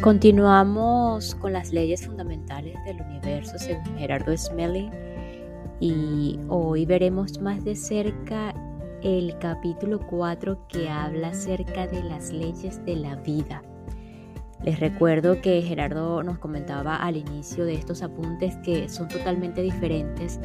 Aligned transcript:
Continuamos 0.00 1.34
con 1.34 1.52
las 1.52 1.72
leyes 1.72 2.06
fundamentales 2.06 2.76
del 2.84 3.02
universo 3.02 3.58
según 3.58 3.98
Gerardo 3.98 4.34
Smelling 4.34 4.90
y 5.80 6.38
hoy 6.48 6.86
veremos 6.86 7.40
más 7.40 7.62
de 7.64 7.76
cerca 7.76 8.54
el 9.02 9.36
capítulo 9.38 10.00
4 10.06 10.66
que 10.68 10.88
habla 10.88 11.28
acerca 11.28 11.86
de 11.86 12.02
las 12.02 12.32
leyes 12.32 12.82
de 12.86 12.96
la 12.96 13.16
vida. 13.16 13.62
Les 14.62 14.80
recuerdo 14.80 15.40
que 15.42 15.60
Gerardo 15.62 16.22
nos 16.22 16.38
comentaba 16.38 16.96
al 16.96 17.16
inicio 17.16 17.64
de 17.64 17.74
estos 17.74 18.02
apuntes 18.02 18.56
que 18.64 18.88
son 18.88 19.08
totalmente 19.08 19.62
diferentes 19.62 20.40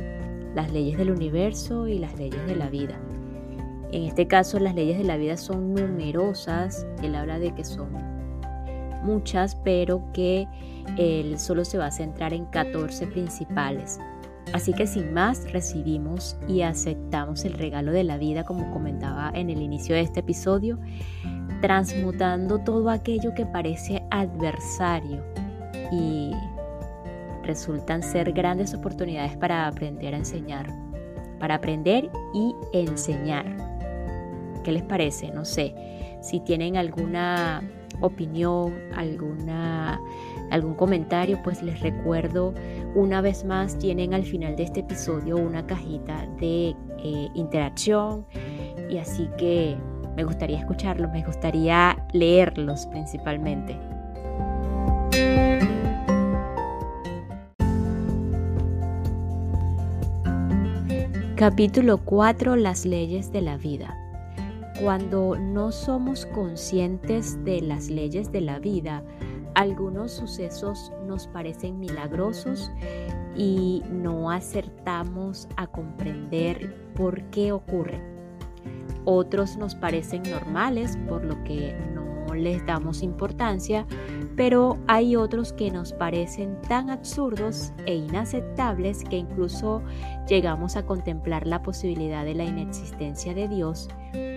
las 0.55 0.71
leyes 0.71 0.97
del 0.97 1.11
universo 1.11 1.87
y 1.87 1.99
las 1.99 2.17
leyes 2.17 2.45
de 2.45 2.55
la 2.55 2.69
vida. 2.69 2.99
En 3.91 4.03
este 4.03 4.27
caso 4.27 4.59
las 4.59 4.73
leyes 4.73 4.97
de 4.97 5.03
la 5.03 5.17
vida 5.17 5.37
son 5.37 5.73
numerosas, 5.73 6.87
él 7.03 7.15
habla 7.15 7.39
de 7.39 7.53
que 7.53 7.63
son 7.63 7.89
muchas, 9.03 9.55
pero 9.55 10.03
que 10.13 10.47
él 10.97 11.37
solo 11.37 11.65
se 11.65 11.77
va 11.77 11.87
a 11.87 11.91
centrar 11.91 12.33
en 12.33 12.45
14 12.45 13.07
principales. 13.07 13.99
Así 14.51 14.73
que 14.73 14.87
sin 14.87 15.13
más 15.13 15.51
recibimos 15.51 16.37
y 16.47 16.61
aceptamos 16.61 17.45
el 17.45 17.53
regalo 17.53 17.91
de 17.91 18.03
la 18.03 18.17
vida 18.17 18.43
como 18.43 18.71
comentaba 18.71 19.31
en 19.33 19.49
el 19.49 19.61
inicio 19.61 19.95
de 19.95 20.01
este 20.01 20.19
episodio, 20.19 20.79
transmutando 21.61 22.59
todo 22.59 22.89
aquello 22.89 23.33
que 23.33 23.45
parece 23.45 24.03
adversario 24.11 25.23
y 25.91 26.31
resultan 27.43 28.03
ser 28.03 28.31
grandes 28.31 28.73
oportunidades 28.73 29.37
para 29.37 29.67
aprender 29.67 30.13
a 30.13 30.17
enseñar, 30.17 30.67
para 31.39 31.55
aprender 31.55 32.09
y 32.33 32.55
enseñar. 32.73 33.45
¿Qué 34.63 34.71
les 34.71 34.83
parece? 34.83 35.29
No 35.31 35.45
sé, 35.45 35.75
si 36.21 36.39
tienen 36.39 36.77
alguna 36.77 37.61
opinión, 38.01 38.73
alguna, 38.95 39.99
algún 40.51 40.73
comentario, 40.75 41.39
pues 41.43 41.61
les 41.61 41.79
recuerdo 41.81 42.53
una 42.95 43.21
vez 43.21 43.45
más, 43.45 43.77
tienen 43.77 44.13
al 44.13 44.23
final 44.23 44.55
de 44.55 44.63
este 44.63 44.81
episodio 44.81 45.37
una 45.37 45.65
cajita 45.65 46.27
de 46.39 46.75
eh, 46.99 47.29
interacción 47.33 48.25
y 48.89 48.97
así 48.97 49.29
que 49.37 49.77
me 50.15 50.23
gustaría 50.23 50.59
escucharlos, 50.59 51.11
me 51.11 51.23
gustaría 51.23 51.97
leerlos 52.11 52.85
principalmente. 52.87 53.92
Capítulo 61.45 61.97
4. 61.97 62.55
Las 62.55 62.85
leyes 62.85 63.33
de 63.33 63.41
la 63.41 63.57
vida. 63.57 63.97
Cuando 64.79 65.37
no 65.37 65.73
somos 65.73 66.25
conscientes 66.27 67.43
de 67.43 67.59
las 67.59 67.89
leyes 67.89 68.31
de 68.31 68.39
la 68.39 68.59
vida, 68.59 69.03
algunos 69.53 70.13
sucesos 70.13 70.93
nos 71.05 71.27
parecen 71.27 71.81
milagrosos 71.81 72.71
y 73.35 73.83
no 73.91 74.31
acertamos 74.31 75.49
a 75.57 75.67
comprender 75.67 76.93
por 76.93 77.21
qué 77.23 77.51
ocurren. 77.51 78.01
Otros 79.03 79.57
nos 79.57 79.75
parecen 79.75 80.23
normales, 80.23 80.97
por 81.09 81.25
lo 81.25 81.43
que 81.43 81.75
les 82.33 82.65
damos 82.65 83.03
importancia, 83.03 83.85
pero 84.35 84.77
hay 84.87 85.15
otros 85.15 85.53
que 85.53 85.71
nos 85.71 85.93
parecen 85.93 86.61
tan 86.67 86.89
absurdos 86.89 87.71
e 87.85 87.95
inaceptables 87.95 89.03
que 89.03 89.17
incluso 89.17 89.81
llegamos 90.27 90.75
a 90.75 90.85
contemplar 90.85 91.47
la 91.47 91.61
posibilidad 91.61 92.25
de 92.25 92.35
la 92.35 92.43
inexistencia 92.43 93.33
de 93.33 93.47
Dios 93.47 93.89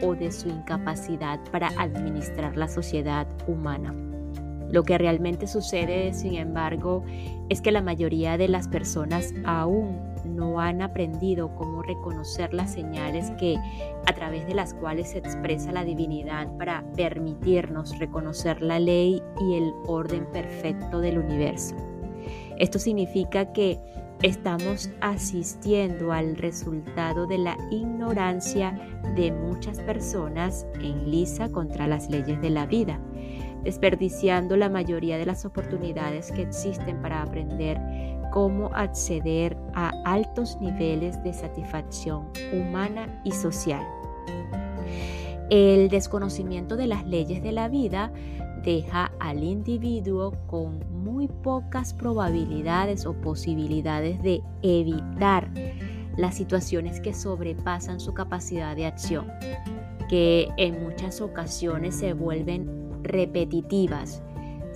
o 0.03 0.15
de 0.15 0.33
su 0.33 0.49
incapacidad 0.49 1.41
para 1.51 1.69
administrar 1.79 2.57
la 2.57 2.69
sociedad 2.69 3.27
humana. 3.47 3.95
Lo 4.71 4.83
que 4.83 4.99
realmente 4.99 5.47
sucede, 5.47 6.13
sin 6.13 6.35
embargo, 6.35 7.05
es 7.49 7.61
que 7.61 7.71
la 7.71 7.83
mayoría 7.83 8.37
de 8.37 8.49
las 8.49 8.69
personas 8.69 9.33
aún 9.45 10.16
no 10.27 10.61
han 10.61 10.83
aprendido 10.83 11.55
cómo 11.55 11.83
reconocer 11.83 12.53
las 12.53 12.73
señales 12.73 13.31
que 13.33 13.57
a 14.07 14.13
través 14.15 14.47
de 14.47 14.55
las 14.55 14.75
cuales 14.75 15.11
se 15.11 15.19
expresa 15.19 15.73
la 15.73 15.85
divinidad 15.85 16.49
para 16.59 16.85
permitirnos 16.93 17.99
reconocer 17.99 18.63
la 18.63 18.79
ley 18.79 19.23
y 19.41 19.55
el 19.55 19.73
orden 19.87 20.27
perfecto 20.33 21.01
del 21.01 21.19
universo. 21.19 21.77
Esto 22.59 22.79
significa 22.79 23.53
que 23.53 23.79
estamos 24.23 24.91
asistiendo 25.01 26.13
al 26.13 26.37
resultado 26.37 27.27
de 27.27 27.39
la 27.39 27.57
ignorancia 27.71 28.79
de 29.15 29.31
muchas 29.31 29.81
personas 29.81 30.67
en 30.81 31.11
lisa 31.11 31.51
contra 31.51 31.87
las 31.87 32.09
leyes 32.09 32.41
de 32.41 32.51
la 32.51 32.67
vida 32.67 33.01
desperdiciando 33.67 34.57
la 34.57 34.69
mayoría 34.69 35.19
de 35.19 35.27
las 35.27 35.45
oportunidades 35.45 36.31
que 36.31 36.43
existen 36.43 37.03
para 37.03 37.21
aprender 37.21 37.77
cómo 38.37 38.71
acceder 38.75 39.57
a 39.73 39.95
altos 40.05 40.59
niveles 40.61 41.23
de 41.25 41.33
satisfacción 41.33 42.29
humana 42.53 43.23
y 43.25 43.31
social. 43.33 43.83
El 45.49 45.89
desconocimiento 45.89 46.77
de 46.77 46.87
las 46.87 47.07
leyes 47.07 47.43
de 47.43 47.53
la 47.53 47.71
vida 47.71 48.13
deja 48.63 49.11
al 49.21 49.43
individuo 49.43 50.35
con 50.49 50.85
muy 51.03 51.29
pocas 51.29 51.95
probabilidades 51.95 53.07
o 53.07 53.15
posibilidades 53.15 54.23
de 54.23 54.43
evitar 54.61 55.51
las 56.19 56.35
situaciones 56.35 57.01
que 57.01 57.15
sobrepasan 57.15 58.01
su 58.01 58.13
capacidad 58.13 58.77
de 58.77 58.85
acción, 58.85 59.33
que 60.11 60.49
en 60.59 60.85
muchas 60.85 61.23
ocasiones 61.23 61.95
se 61.95 62.13
vuelven 62.13 63.03
repetitivas, 63.03 64.23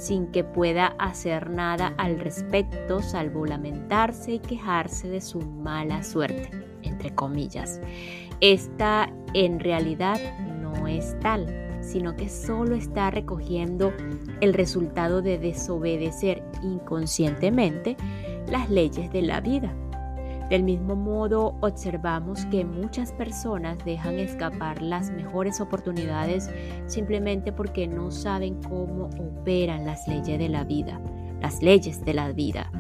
sin 0.00 0.28
que 0.28 0.44
pueda 0.44 0.94
hacer 0.98 1.50
nada 1.50 1.92
al 1.98 2.18
respecto 2.18 3.02
salvo 3.02 3.44
lamentarse 3.44 4.32
y 4.32 4.38
quejarse 4.38 5.08
de 5.08 5.20
su 5.20 5.40
mala 5.40 6.02
suerte, 6.02 6.50
entre 6.82 7.14
comillas. 7.14 7.80
Esta 8.40 9.12
en 9.34 9.60
realidad 9.60 10.18
no 10.62 10.86
es 10.86 11.18
tal, 11.20 11.46
sino 11.82 12.16
que 12.16 12.30
solo 12.30 12.76
está 12.76 13.10
recogiendo 13.10 13.92
el 14.40 14.54
resultado 14.54 15.20
de 15.20 15.38
desobedecer 15.38 16.42
inconscientemente 16.62 17.98
las 18.50 18.70
leyes 18.70 19.12
de 19.12 19.20
la 19.20 19.42
vida. 19.42 19.74
Del 20.50 20.64
mismo 20.64 20.96
modo, 20.96 21.54
observamos 21.60 22.44
que 22.46 22.64
muchas 22.64 23.12
personas 23.12 23.78
dejan 23.84 24.18
escapar 24.18 24.82
las 24.82 25.12
mejores 25.12 25.60
oportunidades 25.60 26.50
simplemente 26.86 27.52
porque 27.52 27.86
no 27.86 28.10
saben 28.10 28.60
cómo 28.60 29.10
operan 29.16 29.86
las 29.86 30.08
leyes 30.08 30.40
de 30.40 30.48
la 30.48 30.64
vida, 30.64 31.00
las 31.40 31.62
leyes 31.62 32.04
de 32.04 32.14
la 32.14 32.32
vida. 32.32 32.72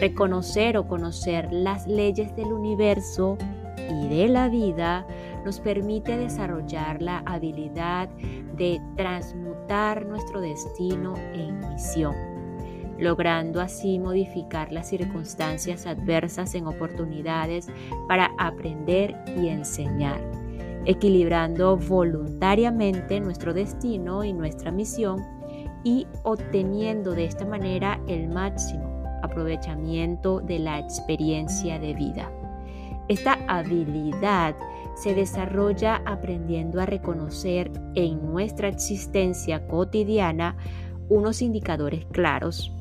Reconocer 0.00 0.78
o 0.78 0.88
conocer 0.88 1.52
las 1.52 1.86
leyes 1.86 2.34
del 2.36 2.54
universo 2.54 3.36
y 3.76 4.08
de 4.08 4.26
la 4.28 4.48
vida 4.48 5.06
nos 5.44 5.60
permite 5.60 6.16
desarrollar 6.16 7.02
la 7.02 7.18
habilidad 7.26 8.08
de 8.56 8.80
transmutar 8.96 10.06
nuestro 10.06 10.40
destino 10.40 11.12
en 11.34 11.58
misión 11.68 12.33
logrando 13.04 13.60
así 13.60 13.98
modificar 13.98 14.72
las 14.72 14.88
circunstancias 14.88 15.86
adversas 15.86 16.54
en 16.54 16.66
oportunidades 16.66 17.68
para 18.08 18.30
aprender 18.38 19.14
y 19.36 19.48
enseñar, 19.48 20.20
equilibrando 20.86 21.76
voluntariamente 21.76 23.20
nuestro 23.20 23.52
destino 23.54 24.24
y 24.24 24.32
nuestra 24.32 24.72
misión 24.72 25.22
y 25.84 26.06
obteniendo 26.22 27.12
de 27.12 27.26
esta 27.26 27.44
manera 27.44 28.00
el 28.08 28.28
máximo 28.28 29.04
aprovechamiento 29.22 30.40
de 30.40 30.58
la 30.58 30.78
experiencia 30.78 31.78
de 31.78 31.94
vida. 31.94 32.32
Esta 33.08 33.38
habilidad 33.48 34.56
se 34.96 35.14
desarrolla 35.14 36.00
aprendiendo 36.06 36.80
a 36.80 36.86
reconocer 36.86 37.70
en 37.94 38.24
nuestra 38.24 38.68
existencia 38.68 39.66
cotidiana 39.66 40.56
unos 41.10 41.42
indicadores 41.42 42.06
claros 42.06 42.73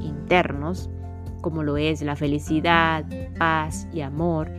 internos, 0.00 0.90
como 1.40 1.62
lo 1.62 1.76
es 1.76 2.02
la 2.02 2.16
felicidad, 2.16 3.04
paz 3.38 3.88
y 3.92 4.00
amor, 4.00 4.50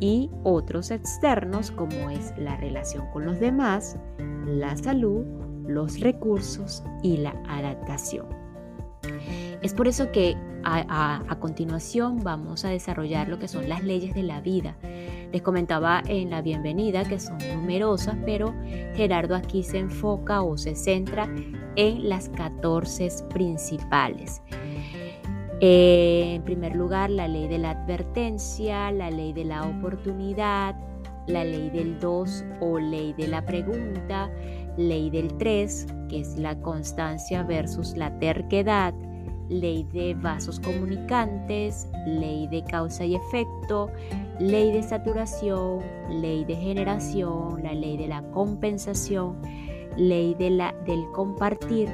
y 0.00 0.30
otros 0.42 0.90
externos 0.90 1.70
como 1.70 2.10
es 2.10 2.32
la 2.36 2.56
relación 2.56 3.06
con 3.12 3.24
los 3.24 3.38
demás, 3.38 3.96
la 4.46 4.76
salud, 4.76 5.24
los 5.66 6.00
recursos 6.00 6.82
y 7.02 7.18
la 7.18 7.34
adaptación. 7.48 8.26
Es 9.62 9.74
por 9.74 9.86
eso 9.86 10.10
que 10.10 10.36
a, 10.64 11.36
continuación 11.40 12.22
vamos 12.22 12.64
a 12.64 12.68
desarrollar 12.68 13.28
lo 13.28 13.38
que 13.38 13.48
son 13.48 13.68
las 13.68 13.82
leyes 13.82 14.14
de 14.14 14.22
la 14.22 14.40
vida. 14.40 14.76
Les 15.32 15.42
comentaba 15.42 16.02
en 16.06 16.30
la 16.30 16.42
bienvenida 16.42 17.04
que 17.04 17.18
son 17.18 17.38
numerosas, 17.54 18.16
pero 18.24 18.54
Gerardo 18.94 19.34
aquí 19.34 19.62
se 19.62 19.78
enfoca 19.78 20.42
o 20.42 20.56
se 20.56 20.74
centra 20.74 21.28
en 21.76 22.08
las 22.08 22.28
14 22.30 23.08
principales. 23.32 24.42
Eh, 25.64 26.34
en 26.34 26.42
primer 26.42 26.74
lugar, 26.74 27.08
la 27.08 27.28
ley 27.28 27.46
de 27.46 27.56
la 27.56 27.70
advertencia, 27.70 28.90
la 28.90 29.12
ley 29.12 29.32
de 29.32 29.44
la 29.44 29.62
oportunidad, 29.62 30.74
la 31.28 31.44
ley 31.44 31.70
del 31.70 32.00
2 32.00 32.44
o 32.58 32.80
ley 32.80 33.12
de 33.12 33.28
la 33.28 33.46
pregunta, 33.46 34.28
ley 34.76 35.08
del 35.08 35.32
3, 35.38 35.86
que 36.08 36.18
es 36.18 36.36
la 36.36 36.58
constancia 36.58 37.44
versus 37.44 37.96
la 37.96 38.18
terquedad, 38.18 38.92
ley 39.48 39.84
de 39.92 40.14
vasos 40.14 40.58
comunicantes, 40.58 41.86
ley 42.06 42.48
de 42.48 42.64
causa 42.64 43.04
y 43.04 43.14
efecto, 43.14 43.88
ley 44.40 44.72
de 44.72 44.82
saturación, 44.82 45.78
ley 46.10 46.44
de 46.44 46.56
generación, 46.56 47.62
la 47.62 47.72
ley 47.72 47.96
de 47.96 48.08
la 48.08 48.22
compensación, 48.32 49.40
ley 49.96 50.34
de 50.34 50.50
la, 50.50 50.74
del 50.86 51.04
compartir, 51.12 51.88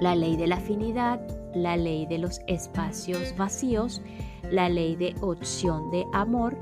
la 0.00 0.16
ley 0.16 0.38
de 0.38 0.46
la 0.46 0.56
afinidad, 0.56 1.20
la 1.54 1.76
ley 1.76 2.06
de 2.06 2.18
los 2.18 2.40
espacios 2.46 3.34
vacíos, 3.36 4.02
la 4.50 4.68
ley 4.68 4.96
de 4.96 5.14
opción 5.20 5.90
de 5.90 6.04
amor 6.12 6.56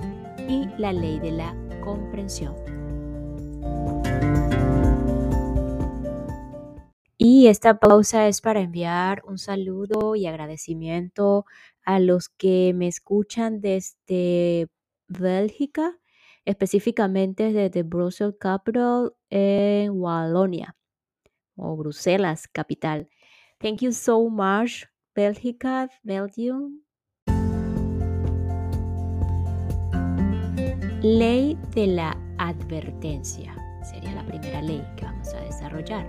y 0.48 0.66
la 0.78 0.92
ley 0.92 1.18
de 1.18 1.32
la 1.32 1.54
comprensión. 1.84 2.54
Y 7.18 7.46
esta 7.46 7.78
pausa 7.78 8.26
es 8.26 8.40
para 8.40 8.60
enviar 8.60 9.22
un 9.24 9.38
saludo 9.38 10.16
y 10.16 10.26
agradecimiento 10.26 11.46
a 11.84 12.00
los 12.00 12.28
que 12.28 12.72
me 12.74 12.88
escuchan 12.88 13.60
desde 13.60 14.68
Bélgica, 15.06 15.98
específicamente 16.44 17.52
desde 17.52 17.84
Brussels 17.84 18.34
Capital 18.40 19.14
en 19.30 19.92
Wallonia 19.92 20.76
o 21.56 21.76
Bruselas 21.76 22.48
capital. 22.48 23.08
Thank 23.62 23.80
you 23.80 23.92
so 23.92 24.28
much, 24.28 24.86
Bélgica, 25.14 25.88
Belgium. 26.02 26.82
Ley 31.00 31.56
de 31.72 31.86
la 31.86 32.16
advertencia 32.38 33.54
sería 33.84 34.14
la 34.14 34.26
primera 34.26 34.60
ley 34.62 34.84
que 34.96 35.04
vamos 35.04 35.32
a 35.32 35.40
desarrollar. 35.42 36.04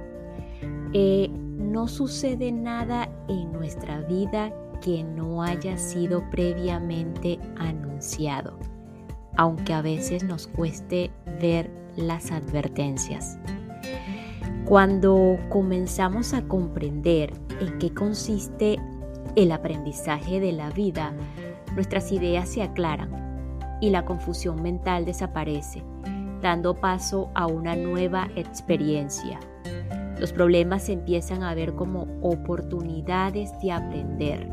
Eh, 0.94 1.30
no 1.30 1.88
sucede 1.88 2.52
nada 2.52 3.08
en 3.28 3.52
nuestra 3.52 4.02
vida 4.02 4.52
que 4.82 5.04
no 5.04 5.44
haya 5.44 5.78
sido 5.78 6.28
previamente 6.32 7.40
anunciado, 7.58 8.58
aunque 9.38 9.74
a 9.74 9.84
veces 9.84 10.24
nos 10.24 10.48
cueste 10.48 11.12
ver 11.40 11.70
las 11.98 12.32
advertencias. 12.32 13.38
Cuando 14.66 15.38
comenzamos 15.50 16.34
a 16.34 16.44
comprender 16.44 17.34
en 17.60 17.78
qué 17.80 17.94
consiste 17.94 18.80
el 19.36 19.52
aprendizaje 19.52 20.40
de 20.40 20.52
la 20.52 20.70
vida, 20.70 21.14
nuestras 21.76 22.12
ideas 22.12 22.50
se 22.50 22.64
aclaran 22.64 23.78
y 23.82 23.90
la 23.90 24.06
confusión 24.06 24.62
mental 24.62 25.06
desaparece, 25.06 25.84
dando 26.42 26.76
paso 26.76 27.30
a 27.34 27.48
una 27.48 27.76
nueva 27.76 28.30
experiencia 28.36 29.40
los 30.24 30.32
problemas 30.32 30.84
se 30.84 30.94
empiezan 30.94 31.44
a 31.44 31.54
ver 31.54 31.74
como 31.74 32.08
oportunidades 32.22 33.52
de 33.62 33.74
aprender. 33.74 34.50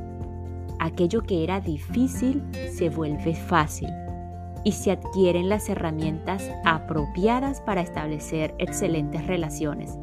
Aquello 0.81 1.23
que 1.23 1.45
era 1.45 1.61
difícil 1.61 2.43
se 2.73 2.89
vuelve 2.89 3.37
fácil 3.37 3.89
y 4.65 4.73
se 4.73 4.93
adquieren 4.93 5.49
las 5.49 5.69
herramientas 5.69 6.51
apropiadas 6.65 7.61
para 7.61 7.81
establecer 7.81 8.55
excelentes 8.59 9.27
relaciones, 9.27 9.99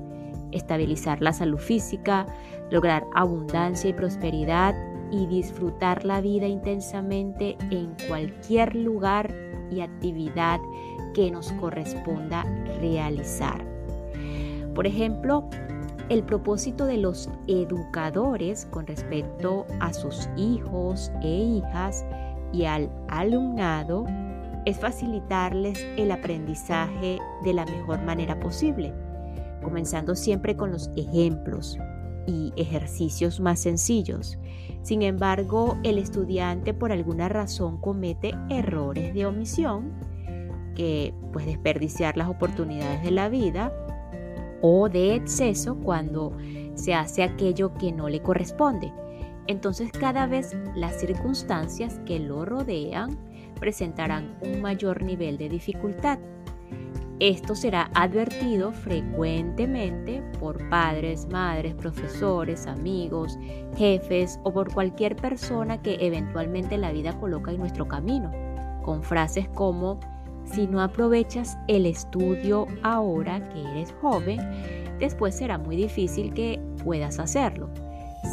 estabilizar 0.51 1.21
la 1.21 1.33
salud 1.33 1.59
física, 1.59 2.25
lograr 2.71 3.05
abundancia 3.13 3.89
y 3.89 3.93
prosperidad 3.93 4.75
y 5.11 5.25
disfrutar 5.27 6.03
la 6.03 6.21
vida 6.21 6.47
intensamente 6.47 7.57
en 7.69 7.95
cualquier 8.07 8.75
lugar 8.75 9.33
y 9.71 9.81
actividad 9.81 10.59
que 11.13 11.31
nos 11.31 11.51
corresponda 11.53 12.43
realizar. 12.81 13.65
Por 14.73 14.85
ejemplo, 14.85 15.49
el 16.09 16.23
propósito 16.23 16.85
de 16.85 16.97
los 16.97 17.29
educadores 17.47 18.65
con 18.67 18.87
respecto 18.87 19.65
a 19.79 19.91
sus 19.93 20.29
hijos 20.37 21.11
e 21.21 21.27
hijas 21.27 22.05
y 22.53 22.65
al 22.65 22.89
alumnado 23.09 24.05
es 24.67 24.77
facilitarles 24.79 25.81
el 25.95 26.11
aprendizaje 26.11 27.19
de 27.41 27.53
la 27.53 27.63
mejor 27.63 28.01
manera 28.01 28.37
posible, 28.37 28.93
comenzando 29.63 30.13
siempre 30.13 30.57
con 30.57 30.71
los 30.71 30.89
ejemplos 30.97 31.79
y 32.25 32.51
ejercicios 32.57 33.39
más 33.39 33.61
sencillos. 33.61 34.37
Sin 34.81 35.03
embargo, 35.03 35.77
el 35.83 35.97
estudiante 35.97 36.73
por 36.73 36.91
alguna 36.91 37.29
razón 37.29 37.77
comete 37.79 38.35
errores 38.49 39.13
de 39.13 39.25
omisión 39.25 39.93
que 40.75 41.13
pues 41.31 41.45
desperdiciar 41.45 42.17
las 42.17 42.27
oportunidades 42.27 43.01
de 43.03 43.11
la 43.11 43.29
vida 43.29 43.71
o 44.61 44.89
de 44.89 45.15
exceso 45.15 45.77
cuando 45.77 46.33
se 46.73 46.93
hace 46.93 47.23
aquello 47.23 47.73
que 47.75 47.93
no 47.93 48.09
le 48.09 48.21
corresponde. 48.21 48.91
Entonces 49.47 49.93
cada 49.93 50.27
vez 50.27 50.57
las 50.75 50.99
circunstancias 50.99 52.01
que 52.05 52.19
lo 52.19 52.43
rodean 52.43 53.17
presentarán 53.57 54.37
un 54.41 54.61
mayor 54.61 55.03
nivel 55.03 55.37
de 55.37 55.49
dificultad. 55.49 56.19
Esto 57.19 57.55
será 57.55 57.89
advertido 57.95 58.71
frecuentemente 58.71 60.21
por 60.39 60.69
padres, 60.69 61.27
madres, 61.31 61.73
profesores, 61.73 62.67
amigos, 62.67 63.39
jefes 63.75 64.39
o 64.43 64.53
por 64.53 64.71
cualquier 64.71 65.15
persona 65.15 65.81
que 65.81 65.97
eventualmente 65.99 66.77
la 66.77 66.91
vida 66.91 67.19
coloca 67.19 67.51
en 67.51 67.57
nuestro 67.57 67.87
camino, 67.87 68.31
con 68.83 69.01
frases 69.01 69.49
como 69.49 69.99
si 70.45 70.67
no 70.67 70.81
aprovechas 70.81 71.57
el 71.67 71.85
estudio 71.85 72.67
ahora 72.83 73.47
que 73.49 73.61
eres 73.61 73.93
joven, 73.99 74.39
después 74.99 75.35
será 75.35 75.57
muy 75.57 75.75
difícil 75.75 76.33
que 76.33 76.59
puedas 76.83 77.19
hacerlo. 77.19 77.69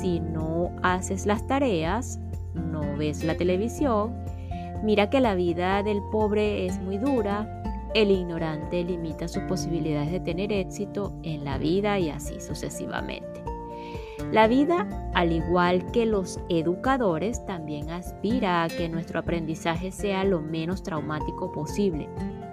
Si 0.01 0.21
no 0.21 0.71
haces 0.83 1.27
las 1.27 1.47
tareas, 1.47 2.21
no 2.55 2.97
ves 2.97 3.25
la 3.25 3.37
televisión, 3.37 4.15
mira 4.85 5.11
que 5.11 5.21
la 5.21 5.35
vida 5.35 5.83
del 5.83 6.03
pobre 6.03 6.67
es 6.67 6.79
muy 6.81 6.99
dura, 6.99 7.63
el 7.95 8.11
ignorante 8.11 8.85
limita 8.85 9.29
sus 9.29 9.43
posibilidades 9.45 10.13
de 10.13 10.21
tener 10.21 10.53
éxito 10.53 11.13
en 11.23 11.45
la 11.45 11.59
vida 11.59 11.99
y 11.99 12.11
así 12.11 12.41
sucesivamente. 12.41 13.43
La 14.33 14.47
vida, 14.47 14.87
al 15.15 15.33
igual 15.33 15.91
que 15.93 16.07
los 16.07 16.41
educadores, 16.49 17.45
también 17.47 17.91
aspira 17.91 18.65
a 18.65 18.69
que 18.69 18.89
nuestro 18.89 19.21
aprendizaje 19.21 19.93
sea 19.93 20.25
lo 20.25 20.41
menos 20.41 20.83
traumático 20.83 21.53
posible. 21.53 22.09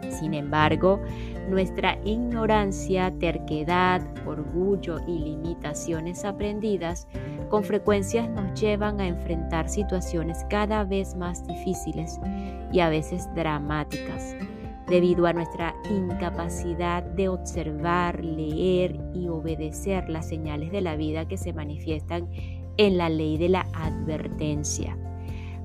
Sin 0.10 0.34
embargo, 0.34 1.00
nuestra 1.50 1.98
ignorancia, 2.06 3.12
terquedad, 3.20 4.02
orgullo 4.26 5.00
y 5.08 5.20
limitaciones 5.20 6.24
aprendidas 6.26 7.08
con 7.50 7.64
frecuencia 7.64 8.28
nos 8.28 8.60
llevan 8.60 9.02
a 9.02 9.08
enfrentar 9.08 9.68
situaciones 9.68 10.46
cada 10.50 10.86
vez 10.86 11.16
más 11.16 11.46
difíciles 11.46 12.20
y 12.72 12.80
a 12.80 12.90
veces 12.90 13.28
dramáticas 13.36 14.36
debido 14.88 15.26
a 15.26 15.34
nuestra 15.34 15.74
incapacidad 15.90 17.02
de 17.04 17.30
observar, 17.30 18.24
leer 18.24 19.00
y 19.14 19.28
obedecer 19.30 20.10
las 20.10 20.28
señales 20.28 20.72
de 20.72 20.82
la 20.82 20.96
vida 20.96 21.28
que 21.28 21.38
se 21.38 21.54
manifiestan 21.54 22.30
en 22.78 22.98
la 22.98 23.10
ley 23.10 23.38
de 23.38 23.50
la 23.50 23.66
advertencia. 23.74 24.98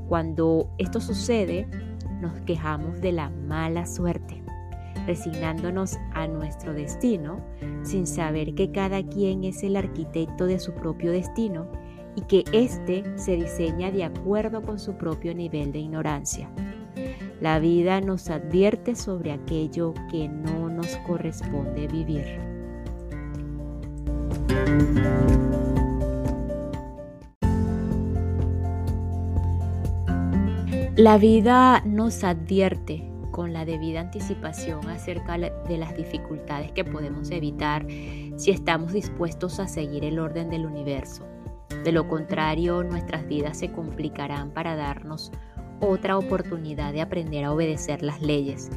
Cuando 0.08 0.70
esto 0.78 1.00
sucede, 1.00 1.68
nos 2.20 2.40
quejamos 2.42 3.00
de 3.00 3.12
la 3.12 3.30
mala 3.30 3.86
suerte, 3.86 4.42
resignándonos 5.06 5.98
a 6.12 6.26
nuestro 6.26 6.74
destino 6.74 7.40
sin 7.82 8.06
saber 8.06 8.54
que 8.54 8.72
cada 8.72 9.02
quien 9.02 9.44
es 9.44 9.62
el 9.62 9.76
arquitecto 9.76 10.46
de 10.46 10.58
su 10.58 10.72
propio 10.74 11.12
destino 11.12 11.70
y 12.16 12.22
que 12.22 12.44
éste 12.52 13.04
se 13.16 13.36
diseña 13.36 13.90
de 13.90 14.04
acuerdo 14.04 14.62
con 14.62 14.78
su 14.78 14.96
propio 14.96 15.34
nivel 15.34 15.72
de 15.72 15.80
ignorancia. 15.80 16.50
La 17.40 17.58
vida 17.58 18.00
nos 18.00 18.30
advierte 18.30 18.94
sobre 18.94 19.32
aquello 19.32 19.92
que 20.10 20.28
no 20.28 20.70
nos 20.70 20.96
corresponde 21.06 21.86
vivir. 21.86 22.24
La 30.96 31.18
vida 31.18 31.82
nos 31.84 32.24
advierte 32.24 33.15
con 33.36 33.52
la 33.52 33.66
debida 33.66 34.00
anticipación 34.00 34.88
acerca 34.88 35.36
de 35.36 35.76
las 35.76 35.94
dificultades 35.94 36.72
que 36.72 36.86
podemos 36.86 37.30
evitar 37.30 37.86
si 38.36 38.50
estamos 38.50 38.94
dispuestos 38.94 39.60
a 39.60 39.68
seguir 39.68 40.06
el 40.06 40.18
orden 40.18 40.48
del 40.48 40.64
universo. 40.64 41.26
De 41.84 41.92
lo 41.92 42.08
contrario, 42.08 42.82
nuestras 42.82 43.28
vidas 43.28 43.58
se 43.58 43.70
complicarán 43.70 44.52
para 44.52 44.74
darnos 44.74 45.32
otra 45.80 46.16
oportunidad 46.16 46.94
de 46.94 47.02
aprender 47.02 47.44
a 47.44 47.52
obedecer 47.52 48.02
las 48.02 48.22
leyes. 48.22 48.70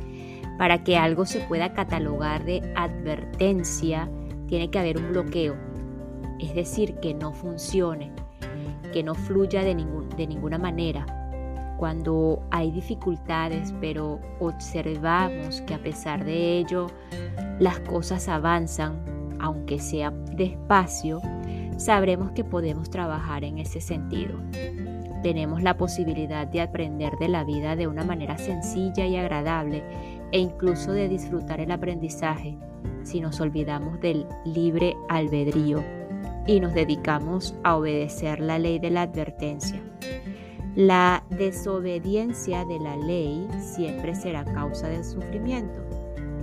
Para 0.57 0.83
que 0.83 0.97
algo 0.97 1.25
se 1.25 1.39
pueda 1.39 1.71
catalogar 1.71 2.43
de 2.43 2.73
advertencia, 2.75 4.11
tiene 4.47 4.69
que 4.69 4.79
haber 4.79 4.97
un 4.97 5.13
bloqueo, 5.13 5.55
es 6.37 6.53
decir, 6.53 6.95
que 6.95 7.13
no 7.13 7.31
funcione, 7.31 8.11
que 8.91 9.03
no 9.03 9.15
fluya 9.15 9.63
de, 9.63 9.73
de 10.17 10.27
ninguna 10.27 10.57
manera. 10.57 11.18
Cuando 11.79 12.43
hay 12.51 12.71
dificultades, 12.71 13.74
pero 13.79 14.19
observamos 14.41 15.62
que 15.62 15.74
a 15.74 15.81
pesar 15.81 16.25
de 16.25 16.57
ello 16.57 16.88
las 17.57 17.79
cosas 17.79 18.27
avanzan, 18.27 19.01
aunque 19.39 19.79
sea 19.79 20.12
despacio, 20.36 21.21
sabremos 21.77 22.31
que 22.31 22.43
podemos 22.43 22.89
trabajar 22.89 23.45
en 23.45 23.59
ese 23.59 23.79
sentido. 23.79 24.38
Tenemos 25.24 25.63
la 25.63 25.77
posibilidad 25.77 26.45
de 26.45 26.59
aprender 26.59 27.13
de 27.17 27.29
la 27.29 27.45
vida 27.45 27.77
de 27.77 27.88
una 27.88 28.03
manera 28.03 28.38
sencilla 28.38 29.05
y 29.05 29.15
agradable 29.15 29.81
e 30.33 30.39
incluso 30.39 30.91
de 30.91 31.07
disfrutar 31.07 31.62
el 31.62 31.71
aprendizaje 31.71 32.57
si 33.03 33.21
nos 33.21 33.39
olvidamos 33.39 34.01
del 34.01 34.27
libre 34.43 34.98
albedrío 35.07 35.81
y 36.45 36.59
nos 36.59 36.74
dedicamos 36.74 37.55
a 37.63 37.77
obedecer 37.77 38.41
la 38.41 38.59
ley 38.59 38.79
de 38.79 38.89
la 38.89 39.03
advertencia. 39.03 39.81
La 40.75 41.23
desobediencia 41.29 42.63
de 42.65 42.79
la 42.79 42.95
ley 42.95 43.47
siempre 43.59 44.13
será 44.13 44.45
causa 44.45 44.88
de 44.88 45.03
sufrimiento, 45.03 45.81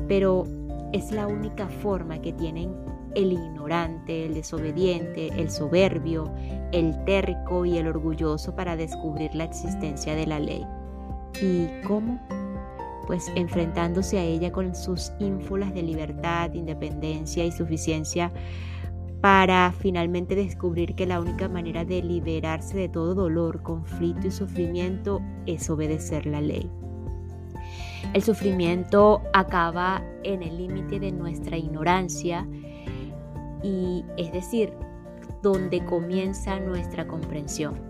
pero 0.09 0.45
es 0.93 1.13
la 1.13 1.27
única 1.27 1.69
forma 1.69 2.21
que 2.21 2.33
tienen 2.33 2.75
el 3.15 3.33
ignorante, 3.33 4.27
el 4.27 4.35
desobediente, 4.35 5.29
el 5.29 5.51
soberbio, 5.51 6.31
el 6.73 7.05
terco 7.05 7.65
y 7.65 7.79
el 7.79 7.87
orgulloso 7.87 8.55
para 8.55 8.77
descubrir 8.77 9.35
la 9.35 9.45
existencia 9.45 10.15
de 10.15 10.27
la 10.27 10.39
ley. 10.39 10.67
¿Y 11.41 11.69
cómo? 11.87 12.21
Pues 13.07 13.31
enfrentándose 13.37 14.19
a 14.19 14.25
ella 14.25 14.51
con 14.51 14.75
sus 14.75 15.13
ínfulas 15.21 15.73
de 15.73 15.83
libertad, 15.83 16.53
independencia 16.53 17.45
y 17.45 17.53
suficiencia 17.53 18.33
para 19.27 19.73
finalmente 19.73 20.37
descubrir 20.37 20.95
que 20.95 21.05
la 21.05 21.21
única 21.21 21.49
manera 21.49 21.85
de 21.85 22.01
liberarse 22.01 22.79
de 22.79 22.89
todo 22.89 23.13
dolor, 23.13 23.61
conflicto 23.61 24.29
y 24.29 24.31
sufrimiento 24.31 25.21
es 25.47 25.69
obedecer 25.69 26.27
la 26.27 26.41
ley. 26.41 26.71
El 28.13 28.23
sufrimiento 28.23 29.23
acaba 29.33 30.01
en 30.23 30.45
el 30.45 30.57
límite 30.57 31.01
de 31.01 31.11
nuestra 31.11 31.57
ignorancia 31.57 32.47
y 33.65 34.05
es 34.17 34.33
decir, 34.33 34.73
donde 35.43 35.85
comienza 35.85 36.61
nuestra 36.61 37.09
comprensión. 37.09 37.86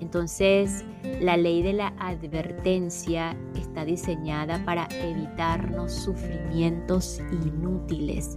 Entonces, 0.00 0.84
la 1.20 1.36
ley 1.36 1.62
de 1.62 1.72
la 1.72 1.94
advertencia 1.98 3.36
está 3.54 3.84
diseñada 3.84 4.62
para 4.64 4.88
evitarnos 4.90 5.92
sufrimientos 5.92 7.20
inútiles 7.30 8.36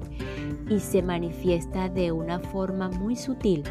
y 0.70 0.80
se 0.80 1.02
manifiesta 1.02 1.90
de 1.90 2.12
una 2.12 2.40
forma 2.40 2.90
muy 2.90 3.16
sutil 3.16 3.64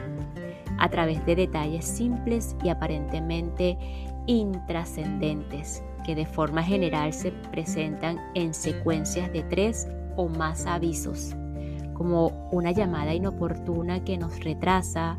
a 0.78 0.88
través 0.90 1.24
de 1.26 1.34
detalles 1.34 1.84
simples 1.84 2.54
y 2.62 2.68
aparentemente 2.68 3.78
intrascendentes 4.26 5.82
que 6.04 6.14
de 6.14 6.26
forma 6.26 6.62
general 6.62 7.12
se 7.12 7.32
presentan 7.50 8.18
en 8.34 8.54
secuencias 8.54 9.32
de 9.32 9.42
tres 9.44 9.88
o 10.16 10.28
más 10.28 10.66
avisos 10.66 11.34
como 11.98 12.48
una 12.52 12.70
llamada 12.70 13.12
inoportuna 13.12 14.04
que 14.04 14.16
nos 14.16 14.38
retrasa, 14.44 15.16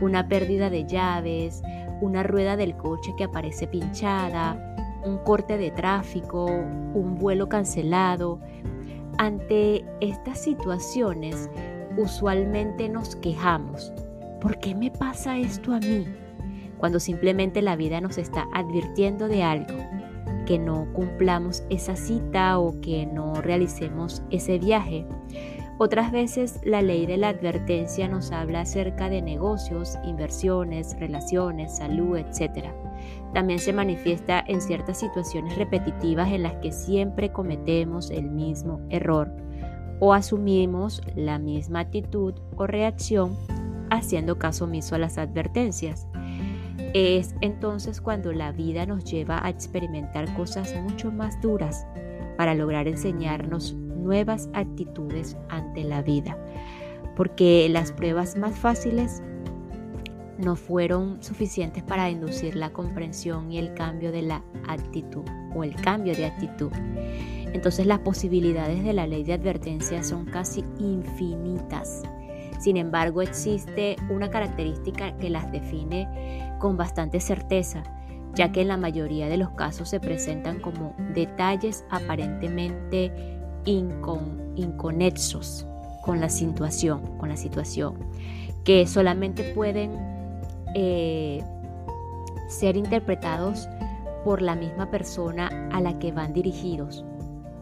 una 0.00 0.26
pérdida 0.26 0.70
de 0.70 0.84
llaves, 0.84 1.62
una 2.00 2.22
rueda 2.22 2.56
del 2.56 2.76
coche 2.76 3.14
que 3.16 3.24
aparece 3.24 3.66
pinchada, 3.66 4.76
un 5.04 5.18
corte 5.18 5.56
de 5.56 5.70
tráfico, 5.70 6.46
un 6.46 7.16
vuelo 7.16 7.48
cancelado. 7.48 8.40
Ante 9.18 9.84
estas 10.00 10.40
situaciones, 10.40 11.48
usualmente 11.96 12.88
nos 12.88 13.16
quejamos. 13.16 13.92
¿Por 14.40 14.58
qué 14.58 14.74
me 14.74 14.90
pasa 14.90 15.38
esto 15.38 15.72
a 15.72 15.78
mí? 15.78 16.06
Cuando 16.78 17.00
simplemente 17.00 17.62
la 17.62 17.76
vida 17.76 18.00
nos 18.00 18.18
está 18.18 18.46
advirtiendo 18.52 19.28
de 19.28 19.42
algo, 19.42 19.78
que 20.44 20.58
no 20.58 20.86
cumplamos 20.92 21.62
esa 21.70 21.96
cita 21.96 22.58
o 22.58 22.80
que 22.80 23.06
no 23.06 23.40
realicemos 23.40 24.22
ese 24.30 24.58
viaje 24.58 25.06
otras 25.78 26.10
veces 26.10 26.60
la 26.64 26.82
ley 26.82 27.06
de 27.06 27.16
la 27.16 27.28
advertencia 27.28 28.08
nos 28.08 28.32
habla 28.32 28.62
acerca 28.62 29.08
de 29.10 29.20
negocios, 29.22 29.98
inversiones, 30.04 30.98
relaciones, 30.98 31.76
salud, 31.76 32.16
etc. 32.16 32.68
También 33.34 33.58
se 33.58 33.72
manifiesta 33.72 34.42
en 34.46 34.60
ciertas 34.60 34.98
situaciones 34.98 35.56
repetitivas 35.56 36.32
en 36.32 36.44
las 36.44 36.54
que 36.56 36.72
siempre 36.72 37.30
cometemos 37.30 38.10
el 38.10 38.30
mismo 38.30 38.80
error 38.88 39.30
o 40.00 40.12
asumimos 40.12 41.02
la 41.14 41.38
misma 41.38 41.80
actitud 41.80 42.34
o 42.56 42.66
reacción 42.66 43.36
haciendo 43.90 44.38
caso 44.38 44.64
omiso 44.64 44.94
a 44.94 44.98
las 44.98 45.18
advertencias. 45.18 46.06
Es 46.94 47.34
entonces 47.40 48.00
cuando 48.00 48.32
la 48.32 48.52
vida 48.52 48.86
nos 48.86 49.04
lleva 49.04 49.44
a 49.44 49.50
experimentar 49.50 50.32
cosas 50.34 50.74
mucho 50.82 51.12
más 51.12 51.40
duras 51.40 51.86
para 52.36 52.54
lograr 52.54 52.88
enseñarnos 52.88 53.76
nuevas 54.06 54.48
actitudes 54.54 55.36
ante 55.48 55.84
la 55.84 56.00
vida, 56.00 56.38
porque 57.16 57.68
las 57.68 57.92
pruebas 57.92 58.36
más 58.36 58.56
fáciles 58.56 59.22
no 60.38 60.54
fueron 60.54 61.22
suficientes 61.22 61.82
para 61.82 62.10
inducir 62.10 62.56
la 62.56 62.70
comprensión 62.70 63.50
y 63.50 63.58
el 63.58 63.74
cambio 63.74 64.12
de 64.12 64.22
la 64.22 64.42
actitud 64.68 65.24
o 65.54 65.64
el 65.64 65.74
cambio 65.76 66.14
de 66.14 66.26
actitud. 66.26 66.70
Entonces 67.52 67.86
las 67.86 68.00
posibilidades 68.00 68.84
de 68.84 68.92
la 68.92 69.06
ley 69.06 69.24
de 69.24 69.32
advertencia 69.32 70.02
son 70.02 70.26
casi 70.26 70.64
infinitas. 70.78 72.02
Sin 72.58 72.76
embargo, 72.76 73.22
existe 73.22 73.96
una 74.10 74.30
característica 74.30 75.16
que 75.18 75.30
las 75.30 75.50
define 75.52 76.56
con 76.58 76.76
bastante 76.76 77.20
certeza, 77.20 77.82
ya 78.34 78.52
que 78.52 78.62
en 78.62 78.68
la 78.68 78.76
mayoría 78.76 79.28
de 79.28 79.36
los 79.36 79.50
casos 79.50 79.88
se 79.88 80.00
presentan 80.00 80.60
como 80.60 80.94
detalles 81.14 81.84
aparentemente 81.90 83.35
inconexos 83.66 85.66
con 86.02 86.20
la 86.20 86.28
situación, 86.28 87.18
con 87.18 87.28
la 87.28 87.36
situación, 87.36 87.94
que 88.64 88.86
solamente 88.86 89.52
pueden 89.54 89.92
eh, 90.74 91.42
ser 92.48 92.76
interpretados 92.76 93.68
por 94.24 94.42
la 94.42 94.54
misma 94.54 94.90
persona 94.90 95.48
a 95.72 95.80
la 95.80 95.98
que 95.98 96.12
van 96.12 96.32
dirigidos, 96.32 97.04